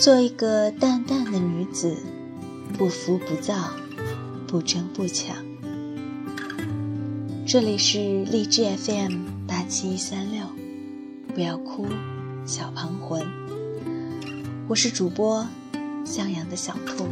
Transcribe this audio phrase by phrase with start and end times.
[0.00, 1.94] 做一个淡淡的女子，
[2.78, 3.54] 不浮不躁，
[4.46, 5.36] 不争不抢。
[7.46, 10.46] 这里是荔枝 FM 八七三六，
[11.34, 11.86] 不要哭，
[12.46, 13.22] 小庞魂。
[14.68, 15.46] 我是主播
[16.06, 17.06] 向阳的小兔。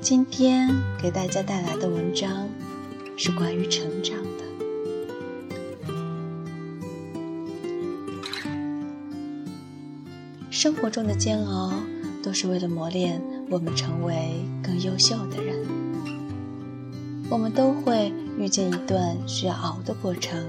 [0.00, 2.48] 今天给大家带来的文章
[3.18, 4.15] 是关于成长
[10.66, 11.72] 生活中的煎熬，
[12.20, 15.64] 都是为了磨练我们成为更优秀的人。
[17.30, 20.44] 我们都会遇见一段需要熬的过程，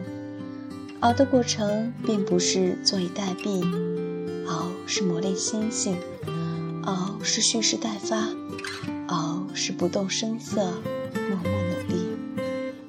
[1.01, 3.63] 熬的过程并不是坐以待毙，
[4.47, 5.95] 熬是磨练心性，
[6.85, 8.27] 熬是蓄势待发，
[9.09, 10.63] 熬是不动声色，
[11.13, 12.07] 默默努力，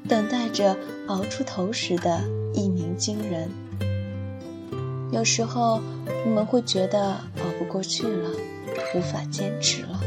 [0.08, 0.74] 等待着
[1.08, 3.50] 熬出头时的一鸣惊人。
[5.12, 5.80] 有时候。
[6.24, 8.30] 我们会觉得熬不过去了，
[8.94, 10.00] 无法坚持了。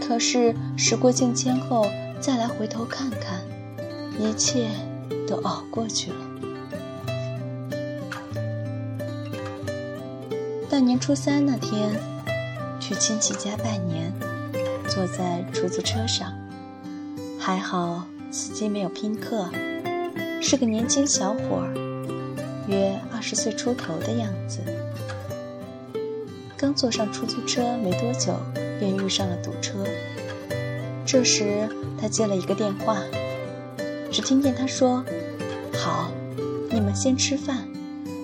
[0.00, 1.86] 可是时过境迁后，
[2.20, 3.40] 再来回头看看，
[4.18, 4.68] 一切
[5.26, 6.16] 都熬过去了。
[10.70, 11.90] 大年初三那天，
[12.78, 14.12] 去亲戚家拜年，
[14.88, 16.32] 坐在出租车上，
[17.38, 19.48] 还好司机没有拼客，
[20.40, 21.74] 是个年轻小伙儿，
[22.70, 24.60] 约二十岁出头的样子。
[26.56, 28.34] 刚坐上出租车没多久，
[28.78, 29.84] 便遇上了堵车。
[31.04, 31.68] 这时
[32.00, 33.02] 他接了一个电话，
[34.12, 35.04] 只听见他说
[35.74, 36.12] ：“好，
[36.70, 37.66] 你们先吃饭，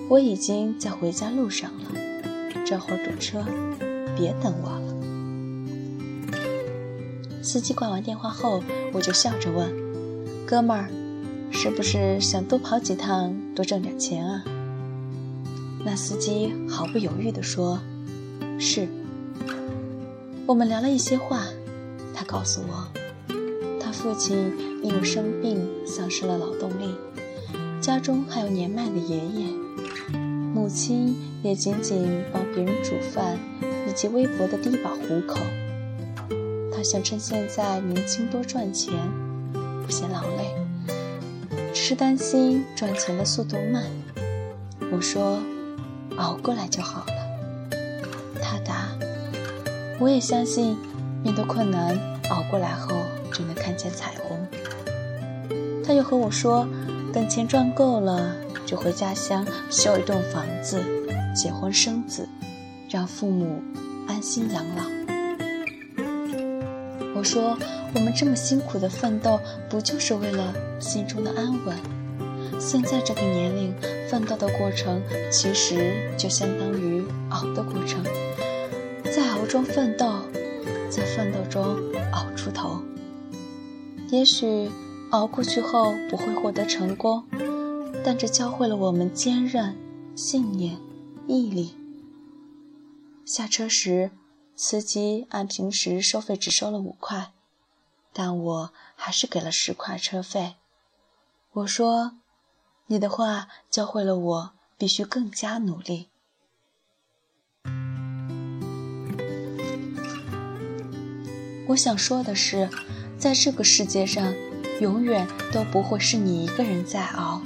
[0.09, 1.91] 我已经在回家路上了。
[2.65, 3.43] 这会儿堵车，
[4.15, 4.93] 别等我了。”
[7.43, 9.69] 司机挂完电话后，我就笑着问
[10.45, 10.89] ：“哥们儿，
[11.59, 14.43] 是不是想多跑几趟，多挣点钱啊？”
[15.83, 17.79] 那司机毫不犹豫地说。
[18.59, 18.87] 是，
[20.45, 21.45] 我们聊了一些话，
[22.13, 22.87] 他告诉我，
[23.79, 24.53] 他父亲
[24.83, 26.93] 因为生病丧失了劳动力，
[27.81, 29.47] 家中还有年迈的爷爷，
[30.53, 33.39] 母亲也仅仅帮别人煮饭
[33.87, 35.39] 以及微薄的低保糊口。
[36.71, 38.93] 他想趁现在年轻多赚钱，
[39.83, 40.53] 不嫌劳累，
[41.79, 43.85] 是担心赚钱的速度慢。
[44.91, 45.39] 我说，
[46.17, 47.13] 熬过来就好了。
[48.41, 48.89] 他答
[49.97, 50.75] ：“我也相信，
[51.23, 51.97] 面对困难，
[52.29, 52.93] 熬过来后
[53.31, 54.37] 就能看见彩虹。”
[55.85, 56.67] 他又和我说
[57.13, 58.35] ：“等钱赚够了，
[58.65, 60.83] 就回家乡修一栋房子，
[61.33, 62.27] 结婚生子，
[62.89, 63.61] 让父母
[64.07, 64.83] 安心养老。”
[67.17, 67.57] 我说
[67.95, 71.75] ：“我们这么辛苦的奋斗，不就是为了心中的安稳？
[72.59, 73.73] 现在这个年龄，
[74.07, 75.01] 奋斗的过程
[75.31, 78.03] 其实就相当于熬的过程。”
[79.11, 80.05] 在熬中奋斗，
[80.91, 81.75] 在奋斗中
[82.11, 82.83] 熬出头。
[84.11, 84.69] 也许
[85.09, 87.23] 熬过去后不会获得成功，
[88.05, 89.75] 但这教会了我们坚韧、
[90.15, 90.77] 信念、
[91.25, 91.71] 毅力。
[93.25, 94.11] 下车时，
[94.59, 97.31] 司机按平时收费只收了五块，
[98.11, 100.55] 但我还是给了十块车费。
[101.53, 102.13] 我说
[102.87, 106.09] ：“你的话教会了我，必须更加努力。”
[111.69, 112.67] 我想说的是，
[113.19, 114.33] 在这个世界上，
[114.81, 117.43] 永远都不会是你一个人在熬，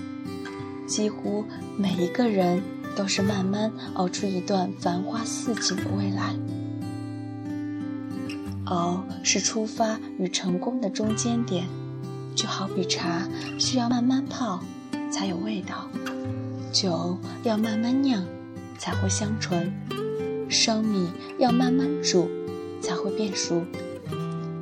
[0.88, 1.44] 几乎
[1.78, 2.64] 每一个人
[2.96, 6.34] 都是慢慢熬出一段繁花似锦的未来。
[8.72, 11.68] 熬是出发与成功的中间点，
[12.34, 13.28] 就好比茶
[13.60, 14.62] 需要慢慢泡
[15.12, 15.90] 才有味道，
[16.72, 18.24] 酒要慢慢酿
[18.78, 19.70] 才会香醇，
[20.50, 22.30] 生米要慢慢煮
[22.82, 23.62] 才会变熟。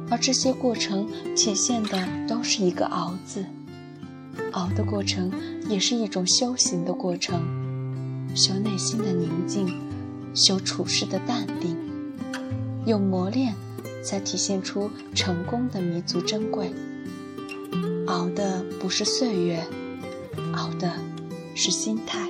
[0.10, 3.46] 而这些过程体现的都是一个“熬”字，
[4.54, 5.32] 熬的过程
[5.70, 7.40] 也是一种修行的过程，
[8.34, 9.68] 修内心的宁静，
[10.34, 11.78] 修处事的淡定，
[12.88, 13.54] 有磨练，
[14.04, 16.72] 才体现出成功的弥足珍贵。
[18.08, 19.64] 熬的不是岁月，
[20.54, 20.92] 熬的
[21.54, 22.28] 是心态。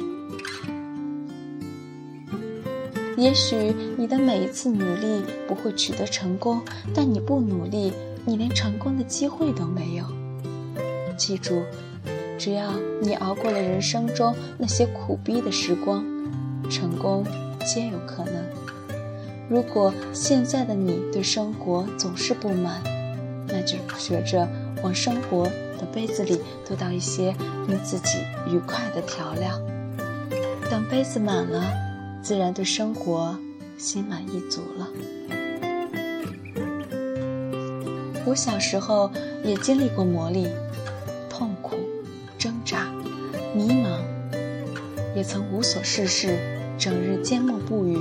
[3.15, 6.61] 也许你的每一次努力不会取得成功，
[6.93, 7.91] 但你不努力，
[8.25, 10.05] 你连成功的机会都没有。
[11.17, 11.63] 记住，
[12.37, 16.05] 只要你熬过了人生中那些苦逼的时光，
[16.69, 17.25] 成功
[17.65, 18.48] 皆有可能。
[19.49, 22.83] 如果现在的你对生活总是不满，
[23.47, 24.47] 那就学着
[24.83, 25.45] 往生活
[25.79, 27.35] 的杯子里多倒一些
[27.67, 29.59] 令自己愉快的调料，
[30.69, 31.63] 等杯子满了。
[32.21, 33.35] 自然对生活
[33.77, 34.87] 心满意足了。
[38.25, 39.09] 我小时候
[39.43, 40.47] 也经历过磨砺、
[41.29, 41.77] 痛苦、
[42.37, 42.91] 挣扎、
[43.55, 43.99] 迷茫，
[45.15, 46.37] 也曾无所事事，
[46.77, 47.97] 整日缄默不语，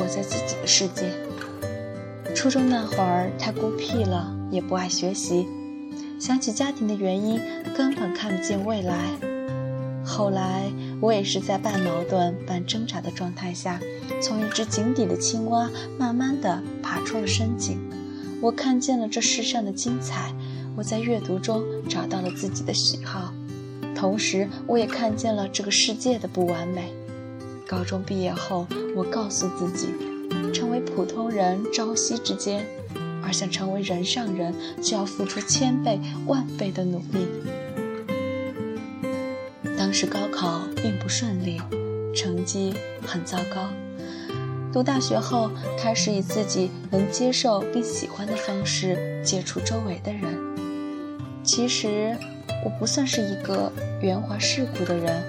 [0.00, 1.04] 活在自己的世界。
[2.34, 5.46] 初中那会儿太孤僻了，也不爱学习，
[6.18, 7.38] 想起家庭的原因，
[7.76, 8.96] 根本看不见未来。
[10.02, 13.78] 后来我也是在半矛盾、半挣扎的状态下，
[14.22, 15.68] 从一只井底的青蛙，
[15.98, 17.78] 慢慢的爬出了深井。
[18.40, 20.32] 我看见了这世上的精彩，
[20.74, 23.34] 我在阅读中找到了自己的喜好，
[23.94, 26.90] 同时我也看见了这个世界的不完美。
[27.70, 29.94] 高中毕业后，我告诉自己，
[30.52, 32.66] 成为普通人朝夕之间，
[33.22, 34.52] 而想成为人上人，
[34.82, 37.28] 就要付出千倍万倍的努力。
[39.78, 41.60] 当时高考并不顺利，
[42.12, 42.74] 成绩
[43.06, 43.68] 很糟糕。
[44.72, 50.22] 读大学后，开始以自己能接受并喜欢的方式接触周围的人。
[51.44, 52.16] 其实，
[52.64, 53.72] 我不算是一个
[54.02, 55.22] 圆滑世故的人，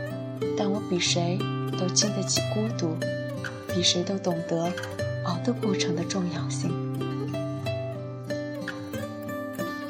[0.57, 1.37] 但我比谁
[1.79, 2.95] 都经得起孤独，
[3.73, 4.71] 比谁都懂得
[5.25, 6.71] 熬的过程的重要性。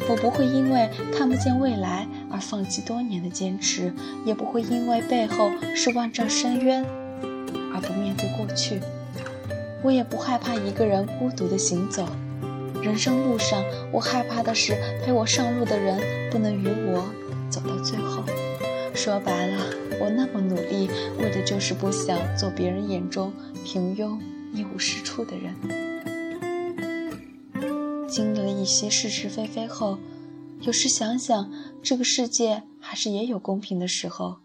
[0.09, 3.93] 我不会因为看不见未来而放弃多年的坚持，
[4.25, 6.83] 也不会因为背后是万丈深渊
[7.73, 8.81] 而不面对过去。
[9.83, 12.07] 我也不害怕一个人孤独的行走，
[12.83, 15.99] 人生路上，我害怕的是陪我上路的人
[16.29, 17.05] 不能与我
[17.49, 18.23] 走到最后。
[18.93, 19.63] 说白了，
[19.99, 23.33] 我那么努力，为的就是不想做别人眼中
[23.65, 24.19] 平庸
[24.53, 25.55] 一无是处的人。
[28.07, 29.97] 经历了一些是是非非后，
[30.61, 31.51] 有时想想，
[31.81, 34.39] 这个世界还是也有公平的时候。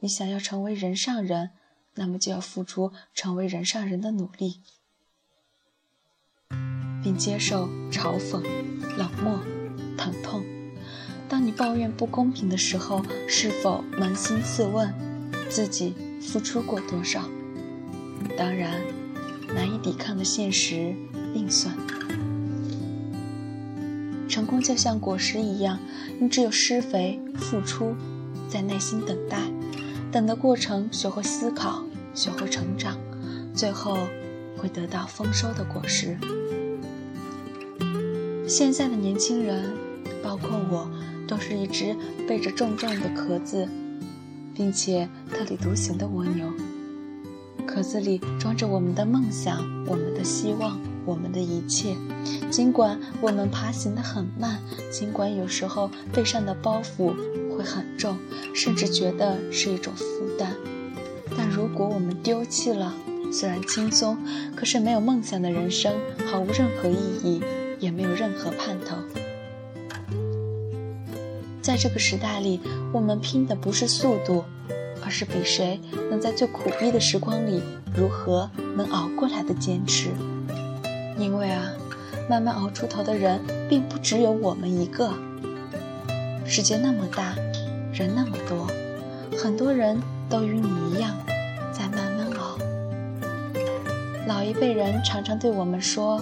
[0.00, 1.50] 你想要成为人上人。
[1.94, 4.62] 那么就要付出成为人上人的努力，
[7.04, 8.42] 并接受嘲讽、
[8.96, 9.38] 冷漠、
[9.94, 10.42] 疼痛。
[11.32, 14.92] 当你抱怨不公平的时候，是否扪心自问，
[15.48, 17.22] 自己付出过多少？
[18.36, 18.74] 当然，
[19.54, 20.94] 难以抵抗的现实
[21.32, 21.74] 另算。
[24.28, 25.78] 成功就像果实一样，
[26.20, 27.96] 你只有施肥、付出，
[28.46, 29.38] 在耐心等待。
[30.12, 31.82] 等的过程，学会思考，
[32.14, 32.98] 学会成长，
[33.54, 33.96] 最后
[34.58, 36.14] 会得到丰收的果实。
[38.46, 39.72] 现在的年轻人，
[40.22, 40.90] 包括我，
[41.26, 41.96] 都是一只
[42.28, 43.68] 背着重重的壳子，
[44.54, 46.46] 并且特立独行的蜗牛。
[47.66, 51.96] 壳子里装着我们的梦想，我们的希望，我们的一切。
[52.50, 54.58] 尽管我们爬行的很慢，
[54.90, 57.14] 尽管有时候背上的包袱。
[57.54, 58.16] 会很重，
[58.54, 60.04] 甚至觉得是一种负
[60.38, 60.56] 担。
[61.36, 62.94] 但如果我们丢弃了，
[63.30, 64.16] 虽然轻松，
[64.56, 65.92] 可是没有梦想的人生
[66.26, 67.42] 毫无任何意义，
[67.78, 68.96] 也没有任何盼头。
[71.62, 72.60] 在这个时代里，
[72.92, 74.44] 我们拼的不是速度，
[75.04, 75.80] 而是比谁
[76.10, 77.62] 能在最苦逼的时光里
[77.94, 80.10] 如何能熬过来的坚持。
[81.16, 81.72] 因为啊，
[82.28, 85.12] 慢慢熬出头的人，并不只有我们一个。
[86.44, 87.36] 世界那么大，
[87.94, 88.66] 人那么多，
[89.38, 89.96] 很多人
[90.28, 91.16] 都与你一样，
[91.72, 92.58] 在慢慢熬。
[94.26, 96.20] 老一辈人常常对我们说：“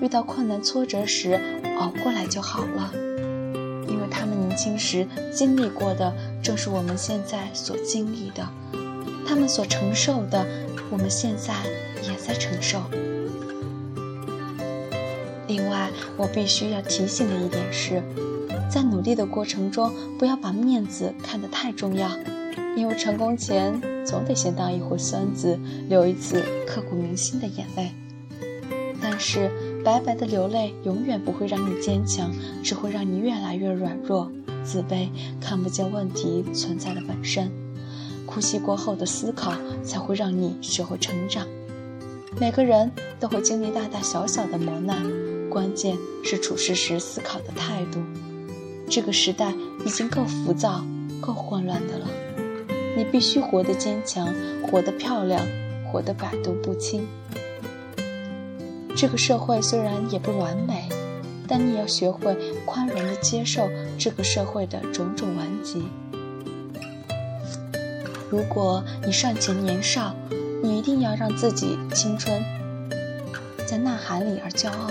[0.00, 1.38] 遇到困难挫折时，
[1.78, 2.90] 熬过来就好了。”
[4.66, 6.12] 因为他们年轻时经历过的，
[6.42, 8.46] 正是我们现在所经历的，
[9.26, 10.44] 他们所承受的，
[10.90, 11.54] 我们现在
[12.02, 12.82] 也在承受。
[15.46, 18.02] 另外，我必须要提醒的一点是。
[18.68, 22.08] 在努力的过程中，不要把面子看得太重要，
[22.76, 27.90] 因为成功前总得先当一回孙子，流一次刻骨铭心的眼泪。
[29.02, 29.50] 但是
[29.84, 32.30] 白白的流泪永远不会让你坚强，
[32.62, 34.30] 只会让你越来越软弱、
[34.64, 35.08] 自卑，
[35.40, 37.50] 看不见问题存在的本身。
[38.26, 39.52] 哭泣过后的思考
[39.82, 41.46] 才会让你学会成长。
[42.40, 45.02] 每个人都会经历大大小小的磨难，
[45.50, 47.98] 关键是处事时思考的态度。
[48.88, 49.52] 这个时代
[49.84, 50.84] 已经够浮躁、
[51.20, 52.06] 够混乱的了，
[52.96, 55.44] 你必须活得坚强，活得漂亮，
[55.90, 57.06] 活得百毒不侵。
[58.96, 60.88] 这个社会虽然也不完美，
[61.48, 65.82] 但你也要学会宽容地接受这个社会的种种顽疾。
[68.30, 70.14] 如果你尚且年少，
[70.62, 72.42] 你一定要让自己青春
[73.66, 74.90] 在呐喊里而骄傲。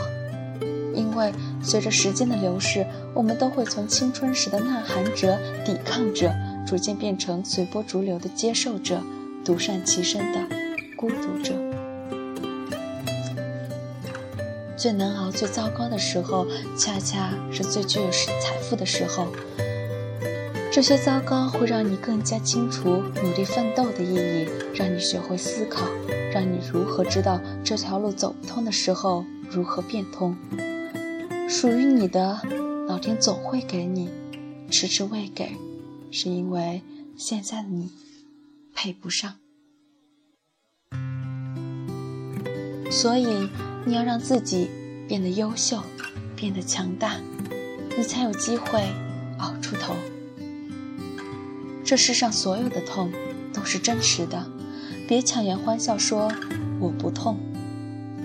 [0.94, 6.34] 因为随着时间的流逝，我们都会从青春时的呐喊者、抵抗者，
[6.68, 9.00] 逐渐变成随波逐流的接受者、
[9.46, 10.40] 独善其身的
[10.98, 11.69] 孤独者。
[14.80, 19.28] 最难熬、最糟糕的时候，恰恰是最具有财富的时候。
[20.72, 25.86] 这些糟糕会让你更加清楚努力奋斗的意义，让你学会思考，
[26.32, 30.34] 让你如何知道这条路走不通的时候如何变通。
[31.50, 32.40] 属于你的，
[32.88, 34.08] 老天总会给你；
[34.72, 35.58] 迟迟未给，
[36.10, 36.82] 是因为
[37.18, 37.90] 现在的你
[38.74, 39.34] 配不上。
[42.90, 43.50] 所以，
[43.86, 44.70] 你要让自己
[45.08, 45.82] 变得优秀，
[46.36, 47.16] 变得强大，
[47.96, 48.84] 你才有机会
[49.38, 49.96] 熬出头。
[51.84, 53.12] 这世上所有的痛
[53.54, 54.46] 都是真实的，
[55.08, 56.32] 别强颜欢笑说
[56.80, 57.40] 我不痛，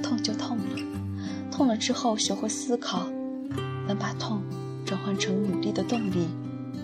[0.02, 0.64] 痛就痛了，
[1.50, 3.06] 痛了之后学会思考，
[3.86, 4.42] 能把痛
[4.84, 6.28] 转换成努力的动力，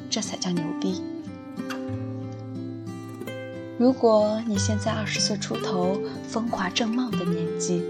[0.09, 1.03] 这才叫牛逼。
[3.79, 7.81] 如果你现在二十岁出头，风华正茂的年纪，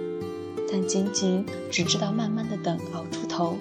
[0.70, 3.56] 但仅仅只知道慢慢的等熬出头，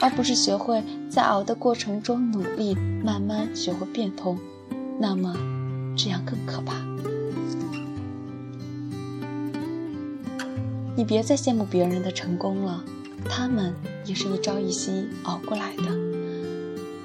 [0.00, 4.38] 而不是学会在熬的过程中努力，慢慢学会变通。
[5.00, 5.34] 那么，
[5.96, 6.74] 这样更可怕。
[10.94, 12.84] 你别再羡慕别人的成功了，
[13.24, 15.84] 他们也是一朝一夕熬过来的。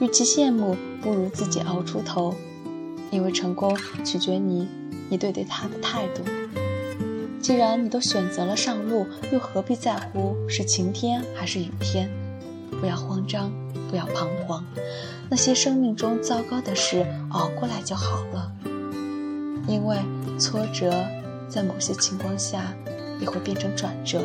[0.02, 2.36] 与其羡慕，不如自己熬出头。
[3.12, 4.68] 因为成功取决你，
[5.10, 6.24] 你对待他的态度。
[7.46, 12.10] 既然你都选择了上路，又何必在乎是晴天还是雨天？
[12.82, 13.52] 不要慌张，
[13.88, 14.66] 不要彷徨。
[15.30, 18.52] 那些生命中糟糕的事，熬过来就好了。
[19.68, 19.96] 因为
[20.40, 20.92] 挫折
[21.48, 22.74] 在某些情况下
[23.22, 24.24] 也会变成转折。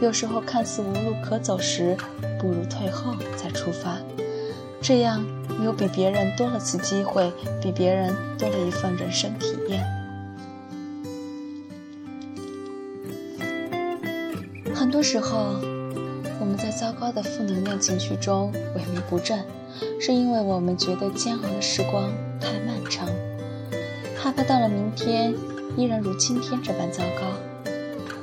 [0.00, 1.94] 有时候看似无路可走时，
[2.40, 3.98] 不如退后再出发。
[4.80, 5.22] 这样
[5.58, 9.84] 你又比别人多了次机会，比别人多了一份人生体验。
[14.94, 15.56] 多时候，
[16.38, 19.44] 我们在糟糕的负能量情绪中萎靡不振。
[20.00, 23.08] 是因为我们觉得煎熬的时光太漫长，
[24.16, 25.34] 害怕到了明天
[25.76, 27.72] 依然如今天这般糟糕。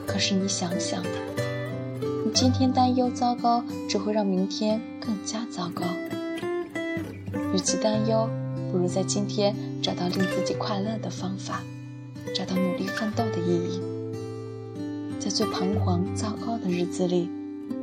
[0.08, 1.04] 可是你想想，
[2.26, 5.84] 你今天担忧糟糕，只会让明天更加糟糕。
[7.54, 8.30] 与其担忧，
[8.72, 11.62] 不如在今天找到令自己快乐的方法，
[12.34, 13.91] 找到努力奋斗的意义。
[15.24, 17.30] 在最彷徨糟糕的日子里，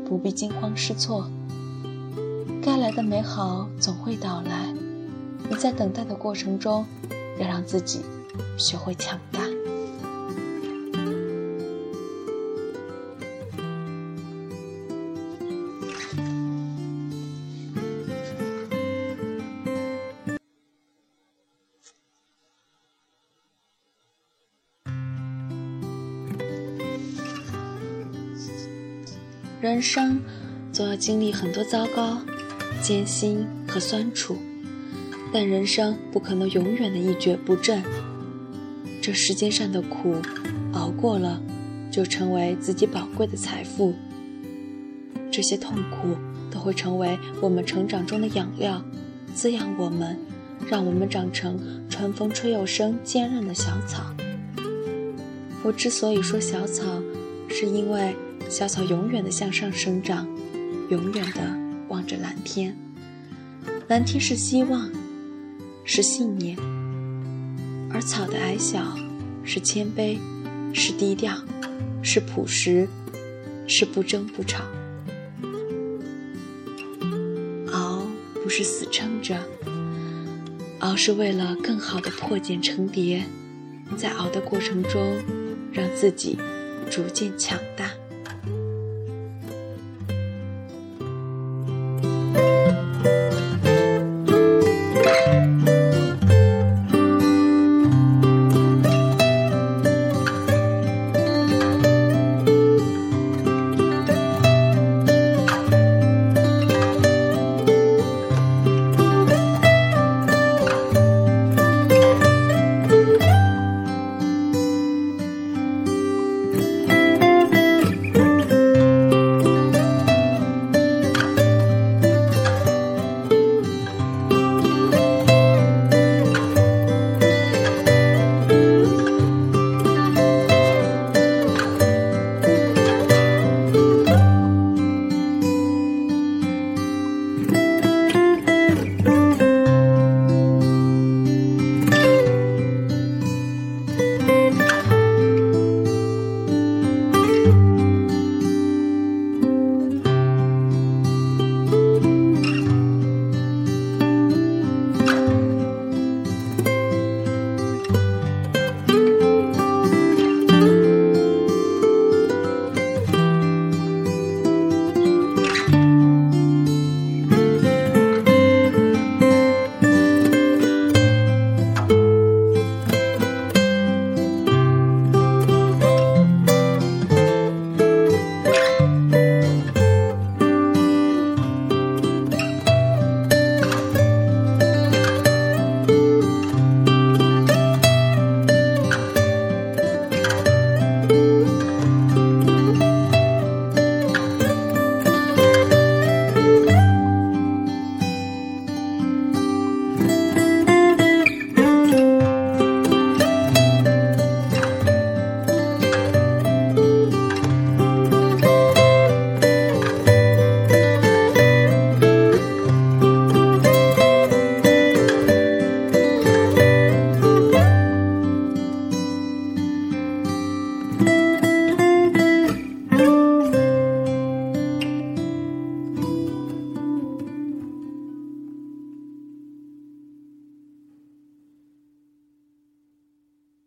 [0.05, 1.31] 不必惊慌失措。
[2.61, 4.75] 该来的美好总会到来，
[5.49, 6.85] 你在等待的过程中，
[7.39, 8.01] 要让自己
[8.57, 9.48] 学会强大。
[29.69, 30.19] 人生
[30.73, 32.19] 总要经历很多糟糕。
[32.81, 34.37] 艰辛和酸楚，
[35.33, 37.83] 但人生不可能永远的一蹶不振。
[39.03, 40.15] 这世间上的苦，
[40.73, 41.43] 熬过了，
[41.91, 43.95] 就成为自己宝贵的财富。
[45.31, 46.17] 这些痛苦
[46.51, 48.83] 都会成为我们成长中的养料，
[49.35, 50.17] 滋养我们，
[50.67, 51.59] 让我们长成
[51.91, 54.15] 春风吹又生、坚韧的小草。
[55.65, 56.85] 我之所以说小草，
[57.49, 58.15] 是因为
[58.49, 60.27] 小草永远的向上生长，
[60.91, 61.69] 永远的。
[61.89, 62.77] 望着蓝天，
[63.89, 64.91] 蓝天是希望，
[65.85, 66.55] 是信念；
[67.91, 68.95] 而草的矮小
[69.43, 70.19] 是谦卑，
[70.75, 71.33] 是低调，
[72.03, 72.87] 是朴实，
[73.67, 74.63] 是不争不吵。
[77.73, 78.07] 熬
[78.43, 79.35] 不是死撑着，
[80.81, 83.25] 熬是为了更好的破茧成蝶，
[83.97, 85.17] 在熬的过程中，
[85.73, 86.37] 让自己
[86.91, 87.91] 逐渐强大。